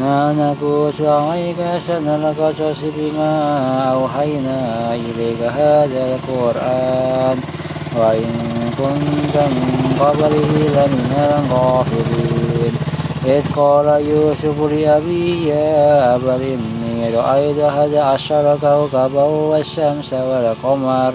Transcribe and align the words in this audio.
نقص 0.00 1.00
عليك 1.00 1.60
أحسن 1.60 2.08
القصص 2.08 2.80
بما 2.96 3.32
أوحينا 3.92 4.94
إليك 4.94 5.42
هذا 5.42 6.16
القرآن 6.16 7.38
وإن 7.96 8.32
كنت 8.78 9.36
من 9.36 9.96
قبله 10.00 10.52
لمن 10.76 11.12
الغافلين. 11.16 12.74
إذ 13.26 13.42
قال 13.56 13.86
يوسف 14.06 14.60
لأبيه 14.72 15.54
يا 15.54 16.14
أبت 16.14 16.40
إني 16.40 17.16
رأيت 17.16 17.58
أحد 17.58 17.94
عشر 17.94 18.58
كوكبا 18.60 19.22
والشمس 19.22 20.12
والقمر 20.12 21.12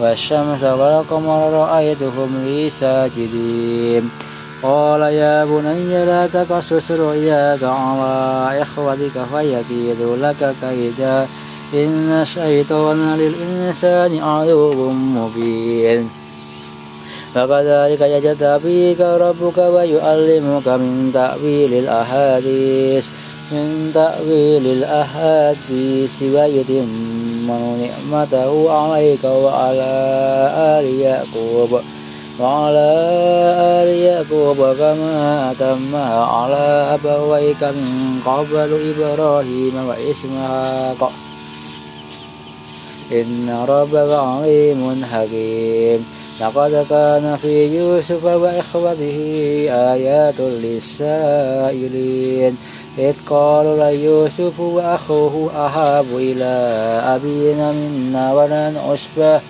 والشمس 0.00 0.62
والقمر 0.62 1.50
رأيتهم 1.52 2.44
لي 2.44 2.70
ساجدين. 2.70 4.10
قال 4.62 5.00
يا 5.00 5.44
بني 5.44 6.04
لا 6.04 6.26
تقصص 6.26 6.90
رؤياك 6.90 7.62
على 7.62 8.62
إخوتك 8.62 9.16
فيكيدوا 9.32 10.16
لك 10.16 10.54
كيدا. 10.60 11.26
إن 11.74 12.10
الشيطان 12.22 13.16
للإنسان 13.16 14.18
عدو 14.18 14.90
مبين. 14.90 16.10
فكذلك 17.34 18.00
يجتبيك 18.00 19.00
ربك 19.00 19.58
ويعلمك 19.58 20.68
من 20.68 21.10
تأويل 21.14 21.74
الأحاديث 21.74 23.06
من 23.52 23.90
تأويل 23.94 24.66
الأحاديث 24.66 26.22
ويتم 26.22 27.46
نعمته 27.82 28.72
عليك 28.72 29.24
وعلى 29.24 29.92
آل 30.78 31.00
يعقوب. 31.00 31.80
وعلى 32.40 32.88
آل 33.82 33.88
يعقوب 33.88 34.56
كما 34.56 35.50
أتمها 35.50 36.24
على 36.24 36.64
أبويك 36.94 37.62
من 37.62 38.20
قبل 38.26 38.70
إبراهيم 38.92 39.74
وإسماعيل 39.88 40.96
إن 43.12 43.64
ربك 43.68 44.10
عليم 44.12 45.04
حكيم. 45.12 46.06
لقد 46.40 46.86
كان 46.90 47.38
في 47.42 47.78
يوسف 47.78 48.24
وإخوته 48.24 49.18
آيات 49.70 50.40
للسائلين. 50.40 51.96
إذ 52.98 53.14
قالوا 53.30 53.90
ليوسف 53.90 54.60
وأخوه 54.60 55.50
أحب 55.66 56.06
إلى 56.12 56.54
أبينا 57.14 57.72
منا 57.72 58.34
ولن 58.34 58.76
أشبه 58.92 59.40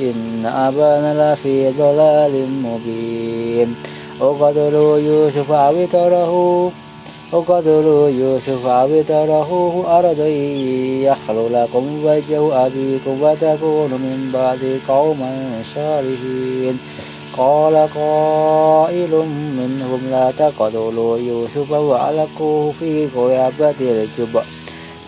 إن 0.00 0.46
أبانا 0.46 1.32
لفي 1.32 1.70
ضلال 1.70 2.48
مبين. 2.64 3.74
وقتلوا 4.20 4.98
يوسف 4.98 5.50
أو 5.52 5.86
تره 5.92 6.32
وقتلوا 7.32 8.08
يوسف 8.08 8.66
أو 8.66 9.02
ترهوه 9.08 9.98
أرضا 9.98 10.26
يخلو 11.08 11.48
لكم 11.48 11.84
وجه 12.04 12.66
أبيكم 12.66 13.22
وتكونوا 13.22 13.98
من 13.98 14.30
بعد 14.34 14.80
قوما 14.88 15.62
صالحين. 15.74 16.78
قال 17.36 17.88
قائل 17.94 19.12
منهم 19.58 20.00
لا 20.10 20.32
تقتلوا 20.38 21.18
يوسف 21.18 21.70
وألقوه 21.70 22.72
في 22.80 23.08
غيابة 23.16 23.74
الجب 23.80 24.40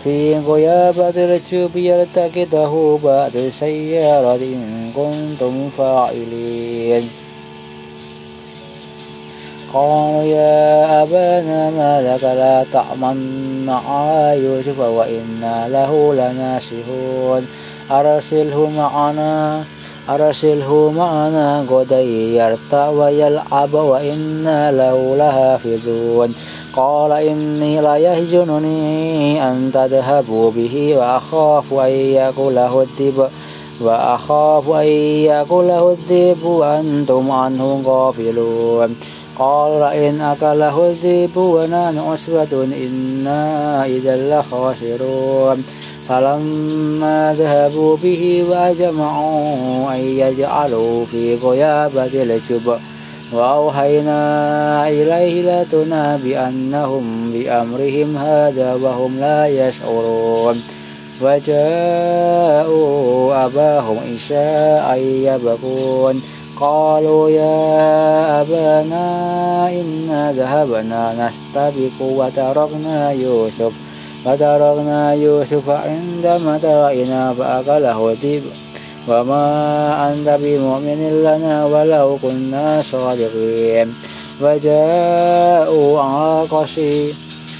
في 0.03 0.37
غيابة 0.37 1.09
الجب 1.09 1.75
يلتقطه 1.75 2.99
بعد 3.03 3.35
السيارة 3.35 4.35
إن 4.35 4.91
كنتم 4.95 5.69
فاعلين 5.77 7.09
قالوا 9.73 10.23
يا 10.23 11.03
أبانا 11.03 11.69
ما 11.69 12.01
لك 12.01 12.23
لا 12.23 12.65
تأمن 12.73 13.69
على 13.69 14.43
يوسف 14.43 14.79
وإنا 14.79 15.67
له 15.69 16.13
لناسحون 16.13 17.47
أرسله 17.91 18.69
معنا 18.77 19.63
أرسله 20.09 20.93
معنا 20.97 21.65
غدا 21.69 22.01
يرتع 22.01 22.89
ويلعب 22.89 23.73
وإنا 23.73 24.71
له 24.71 25.15
لحافظون 25.17 26.35
قال 26.75 27.11
إني 27.11 27.81
لا 27.81 27.95
يهجنني 27.95 29.51
أن 29.51 29.71
تذهبوا 29.73 30.51
به 30.51 30.97
وأخاف 30.97 31.73
أن 31.73 31.89
يأكله 31.89 32.81
الذئب 32.81 33.29
وأخاف 33.81 34.69
أن 34.69 34.87
يأكله 35.25 35.91
الذئب 35.91 36.43
وأنتم 36.43 37.31
عنه 37.31 37.81
غافلون. 37.85 38.95
قال 39.39 39.81
إن 39.81 40.21
أكله 40.21 40.87
الذئب 40.87 41.37
ونحن 41.37 41.97
عصبة 41.97 42.63
إنا 42.63 43.85
إذا 43.85 44.39
لخاسرون. 44.39 45.63
فلما 46.09 47.35
ذهبوا 47.39 47.97
به 48.03 48.45
وأجمعوا 48.49 49.93
أن 49.93 49.99
يجعلوا 49.99 51.05
في 51.05 51.35
غيابة 51.35 52.23
الجب. 52.23 52.79
وأوحينا 53.33 54.89
إليه 54.89 55.61
لتنبئنهم 55.63 57.31
بأمرهم 57.33 58.17
هذا 58.17 58.73
وهم 58.73 59.19
لا 59.19 59.47
يشعرون. 59.47 60.63
وجاءوا 61.21 62.83
أباهم 63.45 63.97
إشاء 64.15 64.99
يبكون 64.99 66.21
قالوا 66.59 67.29
يا 67.29 68.41
أبانا 68.41 69.69
إنا 69.69 70.31
ذهبنا 70.31 71.13
نستبق 71.13 71.97
وتركنا 72.01 73.11
يوسف. 73.11 73.73
وتركنا 74.25 75.13
يوسف 75.13 75.69
عند 75.69 76.41
متاعنا 76.45 77.33
فأكله 77.33 78.09
الذئب 78.11 78.43
وما 79.07 79.45
أنت 80.13 80.39
بمؤمن 80.41 81.23
لنا 81.23 81.65
ولو 81.65 82.17
كنا 82.21 82.83
صادقين 82.91 83.93
وجاءوا 84.41 86.01
على 86.01 86.47
قصي 86.51 87.13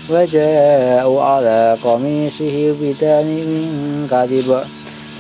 وجاءوا 0.10 1.22
على 1.24 1.78
قميصه 1.84 2.76
بدم 2.82 3.26
من 3.28 4.08
كذب 4.12 4.64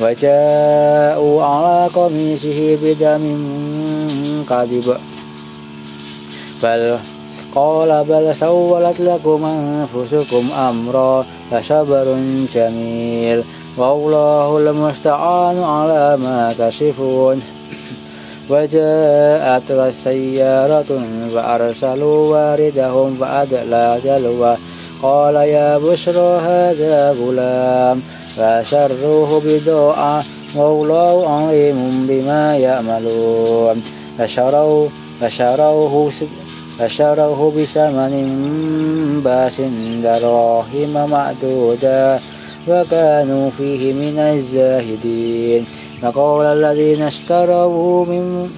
وجاءوا 0.01 1.44
على 1.44 1.89
قميصه 1.95 2.78
بدم 2.84 3.23
كذب 4.50 4.97
بل 6.63 6.97
قال 7.55 8.03
بل 8.09 8.35
سولت 8.35 9.00
لكم 9.00 9.45
أنفسكم 9.45 10.51
أمرا 10.51 11.25
فصبر 11.51 12.16
جميل 12.55 13.44
والله 13.78 14.57
المستعان 14.57 15.63
على 15.63 16.17
ما 16.17 16.53
تصفون 16.59 17.41
وجاءت 18.50 19.72
السيارة 19.72 21.01
فأرسلوا 21.34 22.19
واردهم 22.31 23.17
فأدلى 23.19 24.00
دلوه 24.06 24.57
قال 25.03 25.35
يا 25.35 25.78
بشرى 25.78 26.39
هذا 26.39 27.16
غلام 27.19 28.01
فسروه 28.35 29.41
بدعاء. 29.45 30.25
والله 30.55 31.29
عليم 31.29 32.05
بما 32.09 32.58
يعملون. 32.58 33.84
فشروا 34.17 34.87
فشروه 35.22 36.11
فشروه 36.79 37.52
بثمن 37.58 38.14
باس 39.25 39.61
دراهم 40.03 41.09
معدودا 41.11 42.20
وكانوا 42.67 43.49
فيه 43.57 43.93
من 43.93 44.19
الزاهدين. 44.19 45.65
فقال 46.01 46.45
الذين 46.45 47.01
اشتروه 47.01 48.03
من 48.03 48.49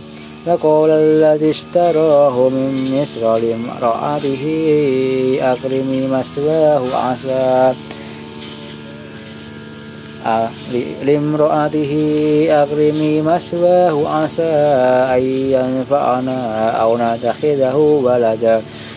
فقال 0.45 0.89
الذي 0.89 1.49
اشتراه 1.49 2.49
من 2.49 3.01
مصر 3.01 3.37
لامرأته 3.37 4.43
أكرمي 5.41 6.07
مثواه 6.07 6.83
عسى. 6.93 7.73
لامرأته 11.05 11.93
أكرمي 12.49 13.21
مثواه 13.21 14.09
عسى 14.09 14.53
أن 15.15 15.23
ينفعنا 15.51 16.69
أو 16.69 16.97
نتخذه 16.97 17.75
ولدا. 17.75 18.61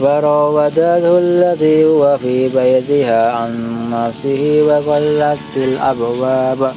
وراودته 0.00 1.18
التي 1.18 1.84
هو 1.84 2.18
في 2.18 2.48
بيتها 2.48 3.32
عن 3.32 3.50
نفسه 3.90 4.62
وغلقت 4.68 5.56
الأبواب 5.56 6.72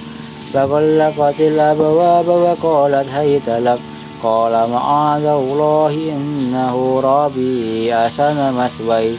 فغلقت 0.54 1.40
الأبواب 1.40 2.28
وقالت 2.28 3.08
هيت 3.14 3.50
لك 3.50 3.80
قال 4.24 4.70
معاذ 4.70 5.26
الله 5.26 5.94
إنه 6.16 7.02
ربي 7.04 7.96
أحسن 7.96 8.54
مثوي 8.54 9.16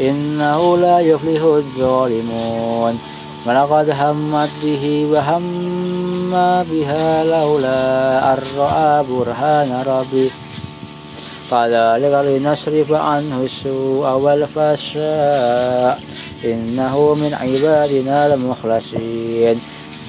إنه 0.00 0.76
لا 0.76 1.00
يفلح 1.00 1.42
الظالمون. 1.42 2.98
ولقد 3.46 3.90
همت 3.90 4.48
به 4.62 5.06
وهم 5.12 6.30
بها 6.70 7.24
لولا 7.24 8.32
أن 8.32 8.38
رأى 8.58 9.04
برهان 9.10 9.84
ربي. 9.86 10.30
كذلك 11.50 12.14
لنصرف 12.24 12.92
عنه 12.92 13.40
السوء 13.44 14.08
والفحشاء. 14.08 16.00
إنه 16.44 17.14
من 17.14 17.34
عبادنا 17.34 18.34
المخلصين. 18.34 19.60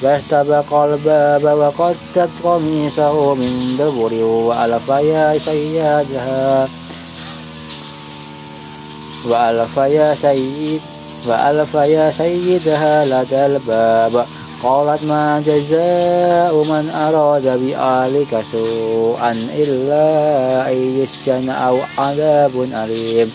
فاستبق 0.01 0.73
الباب 0.73 1.43
وقدت 1.43 2.29
قميصه 2.43 3.35
من 3.35 3.75
دبر 3.79 4.13
وألف 4.23 4.89
يا 4.89 5.37
سيدها. 5.37 6.67
وألف 9.25 9.77
يا 9.77 10.15
سيد 10.15 10.81
وألف 11.27 11.73
يا 11.73 12.11
سيدها 12.11 13.05
لدى 13.05 13.45
الباب. 13.45 14.25
قالت 14.63 15.03
ما 15.03 15.43
جزاء 15.45 16.53
من 16.63 16.89
أراد 16.89 17.43
بآلك 17.43 18.43
سوءا 18.51 19.31
إلا 19.57 20.71
أن 20.71 20.99
يسجن 21.01 21.49
أو 21.49 21.77
عذاب 21.97 22.51
أليم 22.73 23.31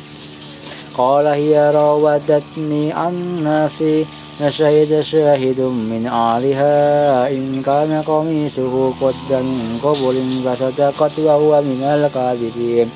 قال 0.96 1.26
هي 1.26 1.70
راودتني 1.70 2.92
عن 2.92 3.44
نفسي 3.44 4.06
فشهد 4.38 5.00
شاهد 5.00 5.60
من 5.60 6.06
أهلها 6.06 7.28
إن 7.30 7.62
كان 7.66 8.02
قميصه 8.06 8.92
قد 9.00 9.14
من 9.30 9.80
قبل 9.82 10.16
فصدقت 10.44 11.18
وهو 11.18 11.62
من 11.62 11.82
الكاذبين 11.82 12.90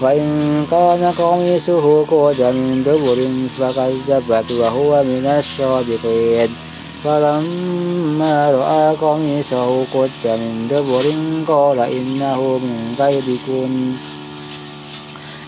وإن 0.00 0.26
كان 0.70 1.12
قميصه 1.18 2.04
قد 2.04 2.40
من 2.40 2.82
دبر 2.86 3.18
فكذبت 3.58 4.52
وهو 4.52 5.02
من 5.02 5.26
الصادقين 5.38 6.71
فلما 7.04 8.50
رأى 8.50 8.96
قميصه 8.96 9.84
قد 9.94 10.10
من 10.24 10.68
دبر 10.70 11.14
قال 11.54 11.78
إنه 11.78 12.60
من 12.62 12.94
كيدكن. 12.98 13.92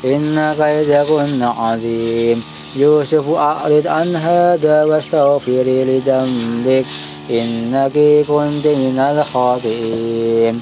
إن 0.05 0.55
كيدكن 0.59 1.43
عظيم. 1.43 2.45
يوسف 2.77 3.29
أعرض 3.29 3.87
عن 3.87 4.17
هذا 4.17 4.85
واستغفري 4.85 5.85
لذنبك. 5.85 6.87
إنك 7.31 7.93
كنت 8.29 8.67
من 8.67 8.99
الخاطئين. 8.99 10.61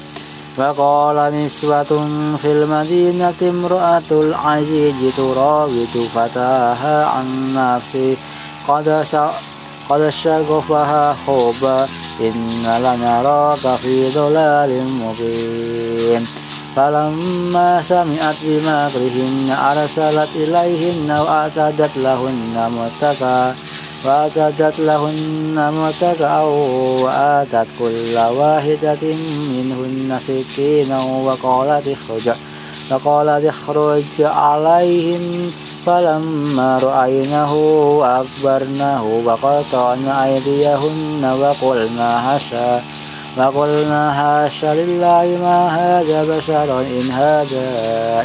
وقال 0.57 1.45
نسوة 1.45 2.07
في 2.41 2.51
المدينة 2.51 3.33
امرأة 3.41 4.11
العزيز 4.11 4.95
تراود 5.17 6.07
فتاها 6.15 7.05
عن 7.05 7.53
نفسه. 7.55 8.15
قد 8.67 9.05
قد 9.89 10.09
شغفها 10.09 11.15
حبا 11.27 11.87
إن 12.19 12.65
لنراك 12.83 13.75
في 13.83 14.09
ضلال 14.09 14.83
مبين. 15.01 16.27
فلما 16.75 17.81
سمعت 17.89 18.35
بمكرهن 18.43 19.57
أرسلت 19.69 20.29
إليهن 20.35 21.11
وأعتدت 21.11 21.97
لهن 21.97 22.55
متكأ 22.77 23.55
وأعتدت 24.05 24.79
لهن 24.79 25.55
متكأ 25.79 26.39
وآتت 27.03 27.67
كل 27.79 28.17
واحدة 28.17 29.03
منهن 29.53 30.19
سكينا 30.27 31.03
وقالت 31.03 31.87
اخرج 31.87 32.35
فقالت 32.89 33.45
اخرج 33.45 34.03
عليهن. 34.19 35.51
فلما 35.85 36.77
رأينه 36.83 37.53
أكبرناه 38.03 39.03
وقطعن 39.25 40.07
أيديهن 40.07 41.37
وقلنا 41.41 42.37
هشا 42.37 42.81
فقلنا 43.37 44.13
حاش 44.13 44.65
لله 44.65 45.37
ما 45.41 45.59
هذا 45.79 46.37
بشر 46.37 46.81
إن 46.81 47.11
هذا 47.11 47.67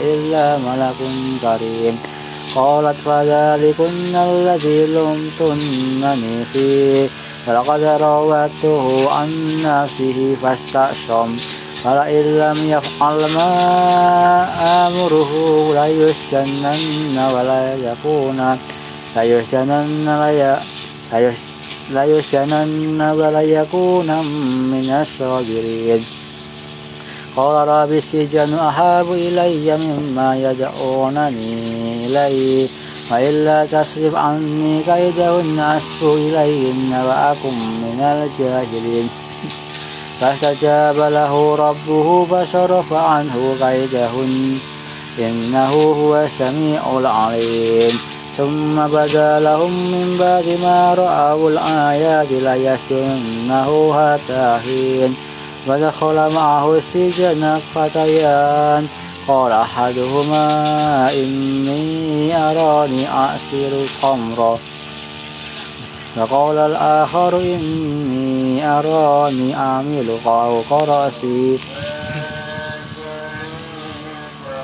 إلا 0.00 0.58
ملك 0.58 1.00
كريم 1.42 1.98
قالت 2.54 2.96
فذلكن 3.04 4.14
الذي 4.16 4.86
لمتنني 4.86 6.44
فيه 6.52 7.08
فلقد 7.46 7.82
راودته 7.82 9.10
عن 9.10 9.28
نفسه 9.64 10.36
فاستعصم 10.42 11.36
فلئن 11.84 12.38
لم 12.38 12.70
يفعل 12.70 13.32
ما 13.34 13.50
آمره 14.86 15.32
ليسجنن 15.74 17.16
ولا 17.34 17.74
يكون 17.74 18.58
ليسجنن 19.16 20.58
ليسجنن 21.90 23.00
وليكون 23.02 24.06
من 24.72 24.90
الصاغرين 25.02 26.04
قال 27.36 27.68
رب 27.68 27.92
السجن 27.92 28.54
أحاب 28.54 29.12
إلي 29.12 29.76
مما 29.76 30.36
يدعونني 30.36 32.06
إليه 32.06 32.68
وإلا 33.10 33.64
تصرف 33.64 34.14
عني 34.14 34.82
كيدهن 34.82 35.58
أسف 35.60 36.02
إليهن 36.02 37.04
وأكن 37.06 37.56
من 37.82 38.00
الجاهلين. 38.00 39.08
فاستجاب 40.20 40.96
له 40.96 41.56
ربه 41.56 42.26
فصرف 42.30 42.92
عنه 42.92 43.56
كيدهن 43.60 44.58
إنه 45.18 45.72
هو 45.72 46.16
السميع 46.16 46.98
العليم. 46.98 47.98
ثم 48.36 48.86
بدا 48.86 49.40
لهم 49.40 49.70
من 49.70 50.16
بعد 50.20 50.58
ما 50.62 50.94
رأوا 50.94 51.50
الآيات 51.50 52.30
ليسجننه 52.30 53.94
حتى 53.94 54.58
حين. 54.64 55.16
ودخل 55.66 56.34
معه 56.34 56.74
السجن 56.74 57.60
فتيان 57.74 58.86
قال 59.28 59.52
أحدهما 59.52 60.46
إني 61.12 62.36
أراني 62.36 63.08
أعصر 63.08 63.72
خمرا 64.02 64.58
وقال 66.16 66.58
الآخر 66.58 67.36
إني 67.36 68.66
أراني 68.66 69.56
أعمل 69.56 70.08
فوق 70.24 70.72
رأسي. 70.72 71.58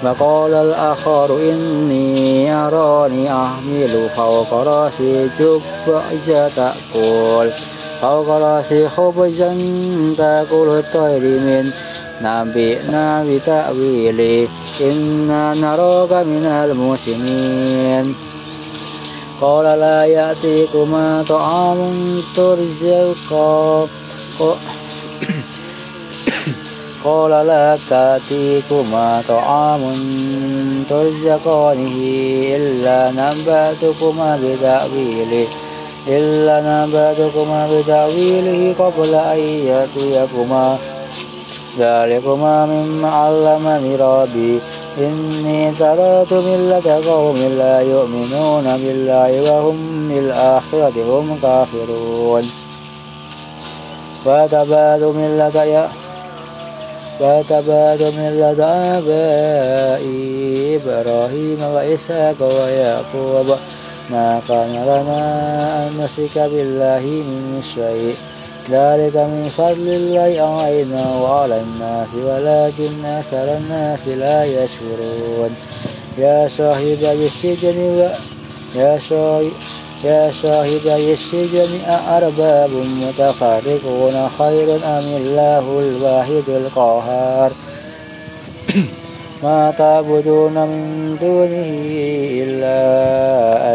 وقال 0.04 0.52
الآخر 0.54 1.36
إني 1.36 2.54
أراني 2.54 3.32
أحمل 3.32 4.08
فوق 4.16 4.54
رأسي 4.54 5.28
جبعة 5.38 6.48
تأكل. 6.56 7.50
فوق 8.02 8.28
رأسي 8.28 8.88
خبزا 8.88 9.56
تأكل 10.18 10.68
الطير 10.68 11.20
من 11.20 11.70
نبئنا 12.22 13.24
بتأويله 13.24 14.48
إنا 14.80 15.54
نراك 15.54 16.12
من 16.12 16.44
المسلمين 16.46 18.34
قال 19.41 19.64
لا 19.64 20.05
يأتيكما 20.05 21.25
طعام 21.29 22.21
ترزقا 22.37 23.87
قال 27.05 27.31
لا 27.31 27.79
تأتيكما 27.91 29.23
طعام 29.29 29.83
ترزقانه 30.91 31.97
إلا 32.57 33.11
نبأتكما 33.11 34.38
بتأويله. 34.43 35.47
إلا 36.09 36.61
نبأتكما 36.61 37.69
بتأويله 37.73 38.75
قبل 38.79 39.14
أن 39.14 39.38
يأتيكما. 39.38 40.79
ذلكما 41.79 42.67
مما 42.67 43.11
علمني 43.11 43.97
ربي. 43.97 44.61
إني 44.98 45.70
تركت 45.70 46.32
ملة 46.32 47.02
قوم 47.06 47.36
لا 47.58 47.80
يؤمنون 47.80 48.76
بالله 48.76 49.30
وهم 49.42 50.08
بالآخرة 50.08 50.96
هم 51.10 51.38
كافرون. 51.42 52.50
فتبادوا 54.24 55.12
ملة 55.12 55.64
يأ 55.64 55.88
واتبعت 57.20 58.02
ملة 58.02 58.64
آبائي 58.98 60.76
إبراهيم 60.76 61.60
وإسحاق 61.74 62.40
ويعقوب. 62.40 63.58
ما 64.10 64.40
كان 64.48 64.72
لنا 64.86 65.22
أن 65.86 65.92
نشرك 66.00 66.36
بالله 66.38 67.00
من 67.00 67.62
شيء. 67.74 68.16
ذلك 68.71 69.16
من 69.16 69.50
فضل 69.59 69.88
الله 69.88 70.62
علينا 70.62 71.14
وعلى 71.23 71.61
الناس 71.61 72.09
ولكن 72.14 73.04
أكثر 73.04 73.56
الناس 73.56 74.09
لا 74.09 74.44
يشكرون. 74.44 75.56
يا 76.18 76.49
صاحب 76.49 76.99
السجن 77.02 78.09
يا 78.75 78.99
صاحب 79.11 79.52
يا 80.04 80.30
صاحبي 80.42 81.12
السجن 81.12 81.80
أأرباب 81.88 82.71
متفرقون 82.71 84.28
خير 84.38 84.76
أم 84.76 85.06
الله 85.16 85.59
الواحد 85.59 86.49
القهار؟ 86.49 87.52
ما 89.44 89.75
تعبدون 89.78 90.52
من 90.52 91.16
دونه 91.21 91.71
إلا 92.42 92.78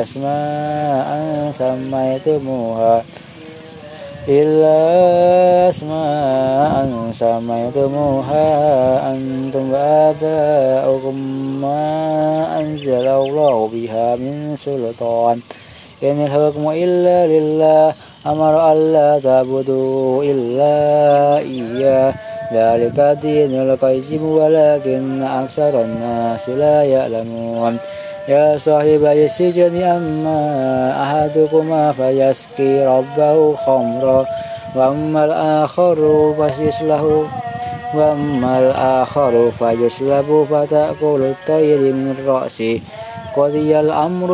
أسماء 0.03 1.51
سميتموها. 1.59 3.03
إلا 4.27 4.79
أسماء 5.69 6.87
سميتموها 7.13 8.47
أنتم 9.11 9.71
وآباؤكم 9.73 11.15
ما 11.61 12.59
أنزل 12.59 13.07
الله 13.07 13.69
بها 13.73 14.15
من 14.15 14.55
سلطان. 14.55 15.39
إن 16.03 16.25
الحكم 16.25 16.69
إلا 16.69 17.27
لله 17.27 17.93
أمر 18.25 18.71
ألا 18.71 19.19
تعبدوا 19.19 20.23
إلا 20.23 20.73
إياه. 21.37 22.13
ذلك 22.53 22.99
الدين 22.99 23.61
القيم 23.61 24.23
ولكن 24.25 25.23
أكثر 25.23 25.81
الناس 25.81 26.49
لا 26.49 26.83
يعلمون. 26.83 27.77
يا 28.29 28.57
صاحب 28.57 29.05
السجن 29.05 29.81
أما 29.81 30.41
أحدكما 31.03 31.91
فيسقي 31.91 32.85
ربه 32.85 33.55
خمرا 33.55 34.25
وأما 34.75 35.25
الآخر 35.25 35.97
فيسله 36.37 37.25
وأما 37.95 38.59
الآخر 38.59 39.51
فيسلب 39.59 40.47
فتأكل 40.49 41.21
الطير 41.33 41.79
من 41.79 42.15
رأسه. 42.27 42.79
قضي 43.35 43.79
الأمر 43.79 44.29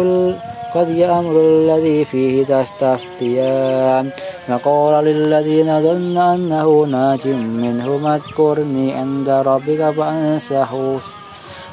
قضي 0.76 1.06
الأمر 1.06 1.40
الذي 1.40 2.06
فيه 2.06 2.44
تستفتيان. 2.44 4.10
فقال 4.48 5.06
للذين 5.06 5.82
ظن 5.82 6.18
أنه 6.18 6.86
ناج 6.86 7.28
منهم 7.64 8.08
اذكرني 8.08 8.94
عند 8.94 9.30
ربك 9.30 9.90
فأنساه. 9.98 11.00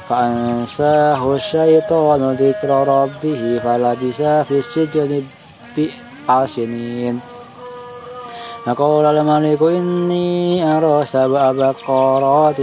فأنساه 0.09 1.35
الشيطان 1.35 2.31
ذكر 2.31 2.69
ربه 2.87 3.59
فلبس 3.63 4.21
في 4.21 4.59
السجن 4.59 5.23
بضع 5.77 6.45
سنين. 6.45 7.19
فقال 8.65 9.05
الملك 9.05 9.61
إني 9.61 10.77
أرى 10.77 11.05
سبع 11.05 11.51
بقرات 11.51 12.55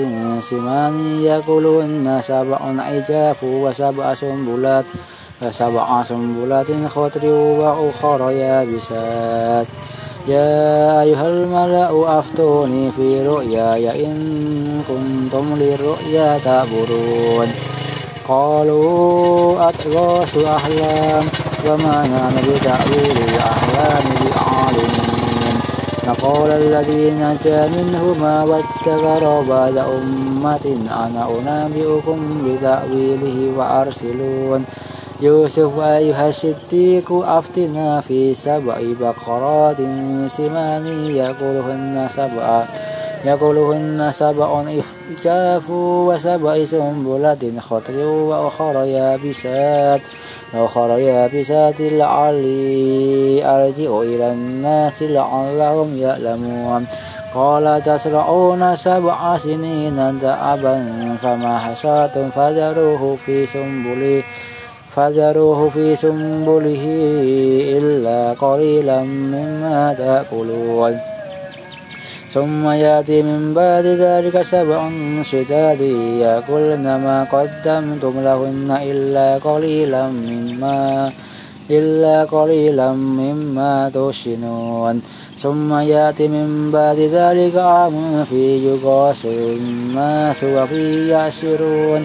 سمان 0.51 1.21
يأكلهن 1.23 2.21
سبع 2.27 2.61
عجاف 2.79 3.45
وسبع 3.45 4.15
سنبلات 4.15 4.85
فسبع 5.41 6.03
سنبلات 6.03 6.67
خضر 6.89 7.25
وأخر 7.61 8.31
يابسات. 8.31 9.67
يا 10.29 11.01
أيها 11.03 11.29
الملأ 11.29 12.19
أفتوني 12.19 12.91
في 12.97 13.27
رؤياي 13.27 14.07
إن 14.07 14.83
كنتم 14.89 15.55
للرؤيا 15.57 16.39
تعبرون 16.45 17.49
قالوا 18.29 19.69
أضغاث 19.69 20.39
أحلام 20.45 21.25
وما 21.67 21.97
نحن 22.07 22.37
بتأويل 22.53 23.17
الأحلام 23.29 24.05
بعالمين. 24.25 25.57
فقال 26.07 26.51
الذي 26.51 27.11
نجا 27.11 27.67
منهما 27.67 28.45
واتذر 28.45 29.45
بعد 29.49 29.77
أمة 29.77 30.79
أنا 30.91 31.29
أنبئكم 31.39 32.19
بتأويله 32.45 33.53
وأرسلون. 33.59 34.65
يوسف 35.23 35.79
أيها 35.81 36.29
الصديق 36.29 37.13
أفتنا 37.13 38.01
في 38.01 38.35
سبع 38.35 38.79
بقرات 39.01 39.77
سمان 40.27 40.87
يأكلهن 41.17 42.09
سبع. 42.17 42.65
يأكلهن 43.25 44.11
سبع 44.13 44.65
إحجاف 44.81 45.71
وسبع 45.71 46.65
سنبلة 46.65 47.53
خضر 47.61 47.97
وأخر 48.07 48.85
يابسات. 48.85 50.01
وأخر 50.55 50.99
يابسات 50.99 51.81
لعلي 51.81 53.45
أرجع 53.45 54.01
إلى 54.01 54.33
الناس 54.33 55.03
لعلهم 55.03 55.99
يعلمون. 55.99 56.87
قال 57.35 57.83
تزرعون 57.83 58.77
سبع 58.77 59.37
سنين 59.37 60.19
دأبا 60.23 60.77
فما 61.23 61.59
حصاتم 61.59 62.31
فذروه 62.31 63.17
في 63.27 63.47
سنبله 63.47 64.23
فذروه 64.97 65.69
في 65.69 65.97
سنبله 65.97 66.85
إلا 67.79 68.33
قليلا 68.33 69.03
مما 69.03 69.95
تأكلون. 69.99 70.99
ثم 72.33 72.71
يأتي 72.71 73.23
من 73.23 73.55
بعد 73.55 73.87
ذلك 73.87 74.43
سبع 74.43 74.91
شداد 75.23 75.81
يأكلن 76.21 76.83
ما 76.83 77.27
قدمتم 77.33 78.15
لهن 78.21 78.79
إلا 78.83 79.39
قليلا 79.39 80.07
مما 80.07 81.13
إلا 81.71 82.25
قليلا 82.25 82.93
مما 82.93 83.91
تحسنون. 83.95 85.03
ثم 85.43 85.75
يأتي 85.75 86.29
من 86.29 86.71
بعد 86.73 86.99
ذلك 86.99 87.57
عام 87.57 88.25
في 88.25 88.69
يغاث 88.69 89.25
الناس 89.27 90.45
وفي 90.45 91.09
يعشرون 91.09 92.05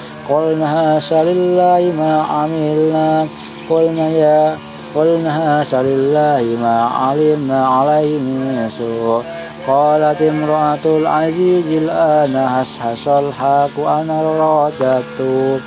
قلنا 0.29 0.67
هاش 0.97 1.13
لله 1.13 1.93
ما 1.97 2.21
عملنا. 2.21 3.27
قلنا 3.69 4.09
يا 4.09 4.57
قلنا 4.95 5.61
هاش 5.61 5.75
لله 5.75 6.43
ما 6.61 6.89
علمنا 7.01 7.67
عليه 7.67 8.17
من 8.17 8.69
سوء. 8.77 9.23
قالت 9.67 10.21
امرأة 10.21 10.85
العزيز 10.85 11.67
الآن 11.67 12.35
هشهش 12.35 13.07
الحق 13.07 13.79
أنا 13.79 14.21
راودته 14.21 15.59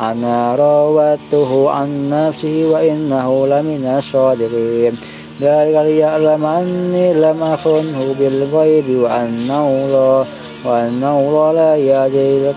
أنا 0.00 0.54
راودته 0.54 1.70
عن 1.70 2.10
نفسه 2.10 2.70
وإنه 2.72 3.46
لمن 3.46 3.94
الصادقين. 3.98 4.92
ذلك 5.40 5.76
ليعلم 5.86 6.44
أني 6.44 7.14
لم 7.14 7.42
أخنه 7.42 8.14
بالغيب 8.18 8.98
وأنه 9.02 9.66
لا 9.92 10.24
وأنه 10.64 11.52
لا 11.52 11.76
يهدي 11.76 12.52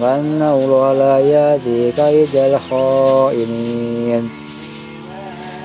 وأنه 0.00 0.92
لا 0.92 1.20
يهدي 1.20 1.92
كيد 1.92 2.36
الخائنين 2.36 4.30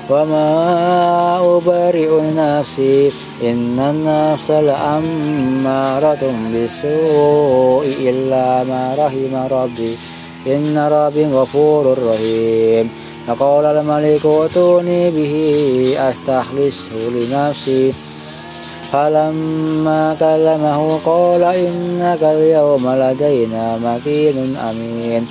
وما 0.09 1.39
أبرئ 1.57 2.21
نفسي 2.35 3.11
إن 3.43 3.79
النفس 3.79 4.51
لأمارة 4.51 6.33
بالسوء 6.53 7.85
إلا 7.99 8.63
ما 8.63 8.95
رحم 8.99 9.55
ربي 9.55 9.95
إن 10.47 10.77
ربي 10.77 11.25
غفور 11.25 11.97
رحيم 12.07 12.89
فقال 13.27 13.65
الملك 13.65 14.25
ائتوني 14.25 15.09
به 15.09 15.33
أستخلصه 15.97 17.09
لنفسي 17.15 17.93
فلما 18.93 20.15
كلمه 20.19 20.99
قال 21.05 21.43
إنك 21.43 22.23
اليوم 22.23 22.89
لدينا 22.89 23.77
مكين 23.77 24.57
أمين. 24.69 25.27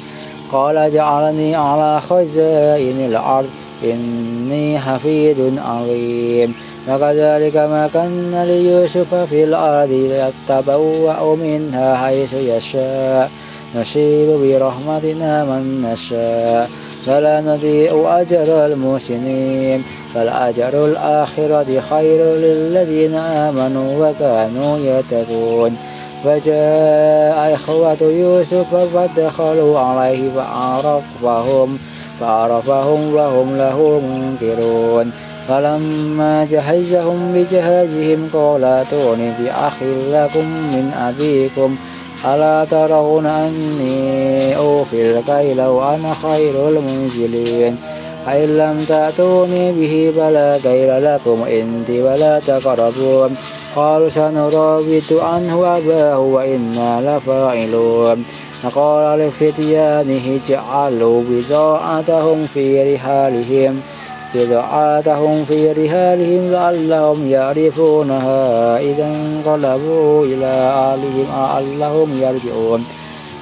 قال 0.53 0.93
جعلني 0.95 1.55
على 1.55 2.01
خزائن 2.01 3.07
الأرض 3.07 3.49
إني 3.85 4.79
حفيظ 4.79 5.59
عليم 5.59 6.55
وكذلك 6.89 7.57
مكنا 7.57 8.47
ليوسف 8.47 9.15
في 9.15 9.45
الأرض 9.45 9.91
يتبوأ 9.91 11.37
منها 11.37 11.97
حيث 11.97 12.33
يشاء. 12.35 13.31
نصيب 13.77 14.29
برحمتنا 14.29 15.45
من 15.45 15.93
نشاء. 15.93 16.71
فلا 17.07 17.41
نضيء 17.41 18.05
أجر 18.09 18.67
المحسنين 18.67 19.85
فالأجر 20.15 20.85
الآخرة 20.85 21.81
خير 21.91 22.25
للذين 22.25 23.15
آمنوا 23.15 24.09
وكانوا 24.09 24.79
يتقون. 24.79 25.77
فجاء 26.25 27.55
إخوة 27.55 28.03
يوسف 28.03 28.75
فدخلوا 28.75 29.79
عليه 29.79 30.31
فعرفهم 30.37 31.79
فعرفهم 32.21 33.15
وهم 33.15 33.59
له 33.59 34.01
منكرون. 34.01 35.13
فلما 35.49 36.45
جهزهم 36.51 37.33
بجهازهم 37.35 38.29
قال 38.33 38.65
أتوني 38.65 39.31
بأخ 39.39 39.75
لكم 40.13 40.47
من 40.47 40.93
أبيكم؟ 41.09 41.77
ألا 42.27 42.65
ترون 42.65 43.27
أني 43.27 44.57
أوفي 44.57 45.19
الكيل 45.19 45.61
وأنا 45.61 46.15
خير 46.23 46.69
المنزلين؟ 46.69 47.77
فإن 48.27 48.59
لم 48.59 48.85
تأتوني 48.89 49.73
به 49.73 50.13
فلا 50.17 50.59
كيل 50.59 51.05
لكم 51.05 51.43
عندي 51.43 52.03
ولا 52.03 52.41
تقربون. 52.47 53.37
قالوا 53.77 54.09
سنراود 54.09 55.05
عنه 55.11 55.77
أباه 55.77 56.19
وإنا 56.19 57.19
لفاعلون. 57.19 58.25
فقال 58.63 59.19
لفتيانه 59.19 60.41
اجعلوا 60.49 61.23
بضاعتهم 61.31 62.47
في 62.55 62.95
رحالهم. 62.95 63.83
بضاعتهم 64.35 65.45
في 65.45 65.73
رحالهم 65.73 66.53
لعلهم 66.53 67.31
يعرفونها 67.31 68.79
إذا 68.79 69.07
انقلبوا 69.07 70.25
إلى 70.27 70.47
أهلهم 70.47 71.27
لعلهم 71.33 72.23
يرجعون. 72.23 72.87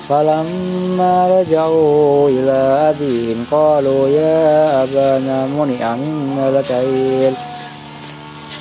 فلما 0.08 1.40
رجعوا 1.40 2.28
إلى 2.28 2.58
أبيهم 2.90 3.46
قالوا 3.50 4.08
يا 4.08 4.82
أبانا 4.82 5.46
منع 5.46 5.96
منا 5.96 6.48
الكيل 6.48 7.34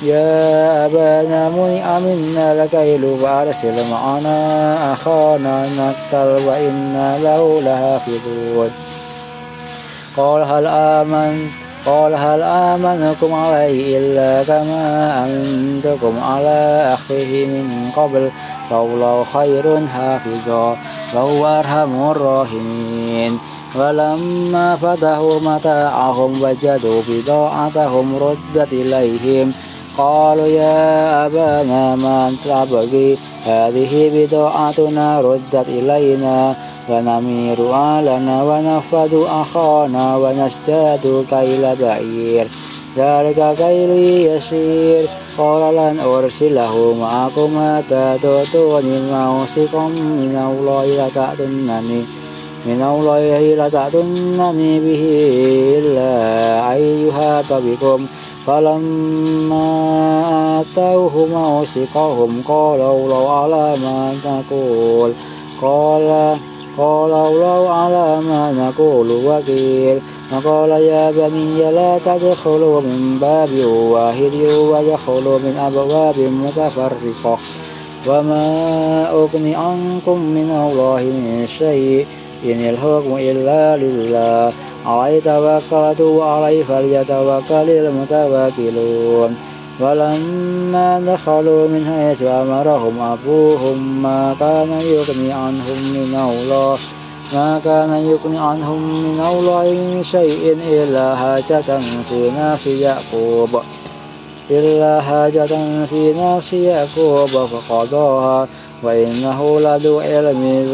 يا 0.02 0.86
أبانا 0.86 1.48
منع 1.48 1.98
منا 1.98 2.52
الكيل 2.52 3.16
فأرسل 3.22 3.90
معنا 3.90 4.92
أخانا 4.92 5.66
نكتل 5.66 6.46
وإنا 6.46 7.18
له 7.18 7.60
لحافظون. 7.60 8.70
قال 10.16 10.42
هل 10.42 10.66
آمنت 10.66 11.63
قال 11.86 12.14
هل 12.14 12.42
آمنكم 12.42 13.34
عليه 13.34 13.98
إلا 13.98 14.42
كما 14.42 15.24
أمنتكم 15.24 16.14
على 16.22 16.90
أخيه 16.94 17.46
من 17.46 17.90
قبل 17.96 18.30
فالله 18.70 19.24
خير 19.32 19.86
حافظا 19.86 20.76
وهو 21.14 21.46
أرحم 21.46 22.10
الراحمين. 22.10 23.38
ولما 23.74 24.76
فتحوا 24.76 25.40
متاعهم 25.40 26.42
وجدوا 26.42 27.02
بضاعتهم 27.08 28.16
ردت 28.16 28.72
إليهم 28.72 29.52
قالوا 29.98 30.46
يا 30.46 31.26
أبانا 31.26 31.96
ما 31.96 32.34
تبغي 32.44 33.18
هذه 33.44 34.10
بضاعتنا 34.14 35.20
ردت 35.20 35.66
إلينا 35.68 36.54
ونمير 36.90 37.74
أهلنا 37.74 38.42
ونفد 38.42 39.26
أخانا 39.42 40.16
ونزداد 40.16 41.24
كيل 41.30 41.76
بعير. 41.76 42.46
ذلك 42.96 43.54
كيل 43.58 43.90
يسير. 44.30 45.08
قال 45.38 45.74
لن 45.76 46.00
أرسله 46.00 46.94
معكم 47.00 47.50
حتى 47.58 48.18
تؤتوني 48.22 49.00
موثقا 49.12 49.86
من 49.88 50.36
الله 50.50 50.86
لتأتونني 50.86 52.04
من 52.66 52.82
الله 52.82 53.54
لتأتونني 53.54 54.80
به 54.80 55.02
إلا 55.78 56.12
أن 56.72 57.08
يحاط 57.08 57.52
بكم 57.52 58.06
فلما 58.46 59.70
آتوه 60.60 61.26
موثقهم 61.26 62.42
قالوا 62.48 63.08
لو 63.08 63.26
على 63.28 63.76
ما 63.82 64.14
نقول 64.26 65.12
قال 65.62 66.36
قالوا 66.78 67.30
لو 67.30 67.68
على 67.68 68.20
ما 68.20 68.52
نقول 68.52 69.10
وكيل. 69.10 70.00
وقال 70.32 70.70
يا 70.70 71.10
بني 71.10 71.72
لا 71.72 71.98
تدخلوا 71.98 72.80
من 72.80 73.18
باب 73.20 73.66
واحد 73.66 74.34
وادخلوا 74.56 75.38
من 75.38 75.56
أبواب 75.66 76.18
متفرقة. 76.18 77.38
وما 78.06 79.10
أغني 79.10 79.54
عنكم 79.54 80.18
من 80.20 80.50
الله 80.50 81.02
من 81.02 81.46
شيء 81.58 82.06
إن 82.44 82.60
الحكم 82.68 83.16
إلا 83.16 83.76
لله. 83.76 84.52
عليه 84.86 85.20
توكلت 85.20 86.00
وعليه 86.00 86.64
فليتوكل 86.64 87.70
المتوكلون 87.70 89.36
ولما 89.80 91.00
دخلوا 91.06 91.68
من 91.68 91.84
حيث 91.86 92.22
أمرهم 92.22 93.00
أبوهم 93.00 94.02
ما 94.02 94.36
كان 94.40 94.80
يغني 94.80 95.32
عنهم 95.32 95.78
من 95.94 96.14
الله 96.30 96.78
ما 97.32 97.60
كان 97.64 97.90
يغني 97.90 98.38
عنهم 98.38 98.82
من 98.82 99.20
الله 99.20 99.62
من 99.62 100.04
شيء 100.04 100.56
إلا 100.68 101.16
حاجة 101.16 101.80
في 102.08 102.30
نفس 102.38 102.66
يعقوب. 102.66 103.62
إلا 104.50 105.00
حاجة 105.00 105.46
في 105.86 106.14
نفس 106.18 106.52
يعقوب 106.52 107.46
فقضاها 107.46 108.48
وإنه 108.82 109.60
لذو 109.60 110.00
علم 110.00 110.66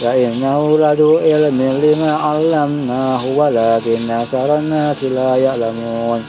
فإنه 0.00 0.78
لذو 0.78 1.18
علم 1.18 1.80
لما 1.82 2.12
علمناه 2.12 3.20
ولكن 3.36 4.10
أكثر 4.10 4.58
الناس 4.58 5.04
لا 5.04 5.36
يعلمون. 5.36 6.22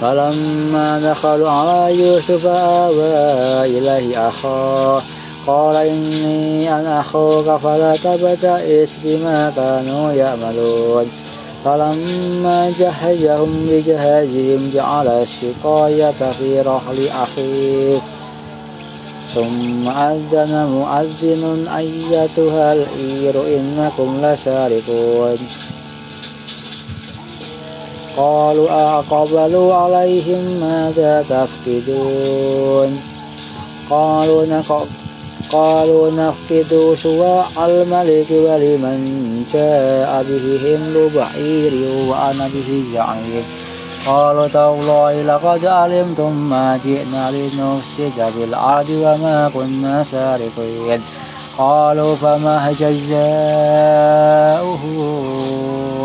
فلما 0.00 1.00
دخلوا 1.00 1.50
على 1.50 1.94
يوسف 1.94 2.46
آوى 2.46 3.78
إليه 3.78 4.28
أخاه 4.28 5.02
قال 5.46 5.76
إني 5.76 6.80
أنا 6.80 7.00
أخوك 7.00 7.56
فلا 7.56 7.96
تبتئس 7.96 8.98
بما 9.04 9.52
كانوا 9.56 10.12
يعملون. 10.12 11.06
فلما 11.64 12.72
جهزهم 12.78 13.66
بجهازهم 13.70 14.70
جعل 14.74 15.08
السقاية 15.08 16.32
في 16.38 16.60
رحل 16.60 17.08
أخيه. 17.22 18.17
ثم 19.34 19.88
أذن 19.88 20.66
مؤذن 20.66 21.68
أيتها 21.68 22.72
العير 22.72 23.34
إنكم 23.58 24.18
لسارقون 24.22 25.38
قالوا 28.16 28.98
أقبلوا 28.98 29.74
عليهم 29.74 30.60
ماذا 30.60 31.24
تفقدون؟ 31.28 33.00
قالوا 33.90 34.62
قالوا 35.52 36.10
نفقد 36.10 36.96
سواء 37.02 37.52
الملك 37.58 38.30
ولمن 38.30 39.00
جاء 39.52 40.22
به 40.28 40.58
حمل 40.62 41.10
بعير 41.14 41.72
وأنا 42.08 42.48
به 42.48 42.84
زعيم. 42.92 43.57
قالوا 44.08 44.48
تالله 44.48 45.22
لقد 45.22 45.66
علمتم 45.66 46.32
ما 46.32 46.80
جئنا 46.84 47.30
لنفسد 47.30 48.32
بالأرض 48.36 48.90
وما 48.90 49.50
كنا 49.54 50.04
سارقين 50.12 51.00
قالوا 51.58 52.16
فما 52.16 52.72
جزاؤه 52.80 53.22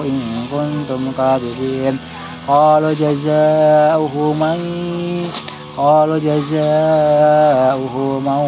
إن 0.06 0.20
كنتم 0.52 1.12
كاذبين 1.18 2.00
قالوا 2.48 2.94
جزاؤه 2.94 4.34
من 4.44 4.60
قالوا 5.78 6.18
جزاؤه 6.18 7.96
من 8.28 8.42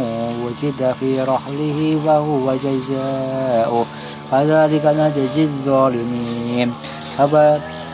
وجد 0.44 0.82
في 1.00 1.22
رحله 1.22 2.00
فهو 2.06 2.46
جزاؤه 2.66 3.86
كذلك 4.32 4.86
نجزي 4.86 5.44
الظالمين. 5.44 6.74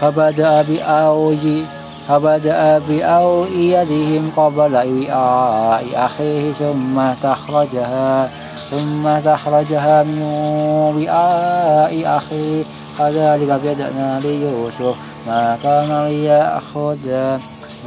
فبدأ 0.02 0.62
بأوجي 0.62 1.64
فبدأ 2.08 2.82
بأوئيتهم 2.90 4.32
قبل 4.38 4.74
وعاء 4.76 5.86
أخيه 5.96 6.52
ثم 6.52 7.14
تخرجها 7.24 8.30
ثم 8.72 9.20
تخرجها 9.32 10.04
من 10.04 10.22
وعاء 10.98 12.18
أخيه. 12.18 12.64
كذلك 13.00 13.60
بدأنا 13.64 14.20
ليوسف. 14.24 14.96
ما 15.28 15.58
كان 15.64 16.06
ليأخذ 16.08 16.98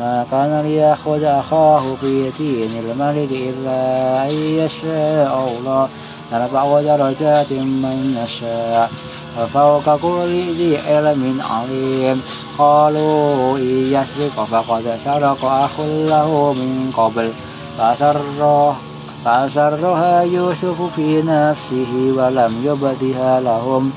ما 0.00 0.26
كان 0.30 0.62
ليأخذ 0.66 1.22
أخاه 1.22 1.82
في 2.00 2.30
دين 2.38 2.70
الملك 2.84 3.28
إلا 3.32 4.22
أن 4.24 4.34
يشاء 4.34 5.48
الله. 5.58 5.88
نرفع 6.32 6.80
درجات 6.80 7.52
من 7.52 8.18
نشاء 8.22 8.90
وفوق 9.40 9.96
كل 9.96 10.42
ذي 10.58 10.78
علم 10.78 11.40
عليم 11.50 12.22
قالوا 12.58 13.58
إن 13.58 13.86
يسرق 13.86 14.44
فقد 14.44 14.98
سرق 15.04 15.44
أخ 15.44 15.80
له 15.80 16.52
من 16.52 16.92
قبل 16.96 17.32
فأسره 17.78 18.76
فأسرها 19.24 20.22
يوسف 20.22 20.82
في 20.96 21.22
نفسه 21.22 21.92
ولم 22.16 22.62
يبدها 22.64 23.40
لهم 23.40 23.92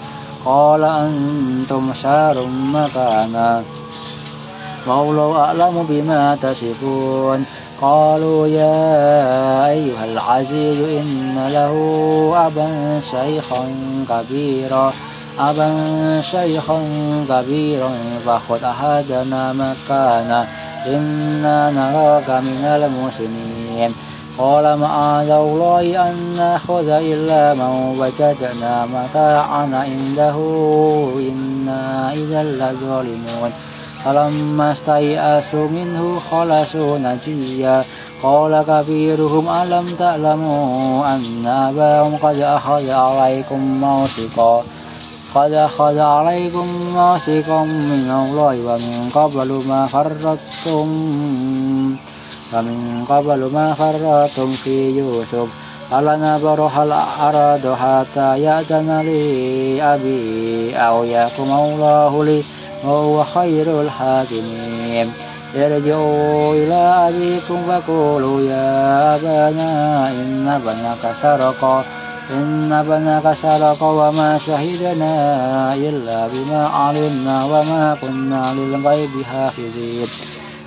قال 0.46 0.84
أنتم 0.84 1.94
شار 1.94 2.48
مكانا 2.74 3.64
والله 4.88 5.40
أعلم 5.40 5.86
بما 5.90 6.38
تصفون 6.42 7.46
قالوا 7.82 8.48
يا 8.48 9.70
أيها 9.70 10.06
العزيز 10.06 10.80
إن 10.80 11.50
له 11.54 11.74
أبا 12.48 13.00
شيخا 13.12 13.76
كبيرا 14.10 14.94
أبا 15.40 16.22
شيخا 16.22 16.80
كبيرا 17.30 17.90
فخذ 18.26 18.64
أحدنا 18.64 19.54
مكانا 19.54 20.48
إنا 20.88 21.72
نراك 21.72 22.30
من 22.30 22.64
المسلمين. 22.66 23.96
قال 24.38 24.78
معاذ 24.78 25.30
الله 25.30 26.10
أن 26.10 26.16
نأخذ 26.38 26.90
إلا 26.90 27.54
من 27.54 27.96
وجدنا 28.00 28.86
متاعنا 28.86 29.80
عنده 29.80 30.36
إنا 31.30 32.14
إذا 32.14 32.44
لظالمون. 32.44 33.52
فلما 34.06 34.72
استيأسوا 34.72 35.68
منه 35.68 36.20
خلصوا 36.32 36.98
نجيا. 36.98 37.84
قال 38.24 38.66
كبيرهم 38.68 39.50
ألم 39.50 39.96
تعلموا 40.00 41.06
أن 41.16 41.48
أباهم 41.48 42.16
قد 42.16 42.40
أخذ 42.40 42.90
عليكم 42.90 43.60
موثقا؟ 43.82 44.64
قد 45.36 45.54
أخذ 45.54 46.00
عليكم 46.00 46.68
موثقا 46.96 47.64
من 47.64 48.10
الله 48.12 48.54
ومن 48.68 49.12
قبل 49.16 49.64
ما 49.68 49.88
فرطتم 49.88 50.88
ومن 52.54 53.06
قبل 53.10 53.50
ما 53.54 53.74
فرطتم 53.74 54.52
في 54.52 54.98
يوسف. 54.98 55.48
فلنبرح 55.92 56.78
الأرض 56.78 57.76
حتى 57.82 58.40
يأذن 58.42 59.02
لي 59.02 59.84
أبي 59.84 60.76
أو 60.76 61.04
يحكم 61.04 61.52
الله 61.52 62.26
لي 62.26 62.44
وهو 62.84 63.24
خير 63.24 63.82
الحاكمين؟ 63.82 65.12
ارجعوا 65.56 66.54
إلى 66.54 67.10
أبيكم 67.10 67.58
فقولوا 67.68 68.42
يا 68.42 69.16
أبانا 69.16 70.10
إن 70.10 70.48
ابنك 70.48 71.16
سرق 71.22 71.86
إن 72.32 72.72
ابنك 72.74 73.34
سرق 73.42 73.84
وما 73.84 74.38
شهدنا 74.38 75.14
إلا 75.74 76.28
بما 76.28 76.68
علمنا 76.68 77.46
وما 77.46 77.98
كنا 78.02 78.54
للغيب 78.54 79.10
حافظين. 79.32 80.08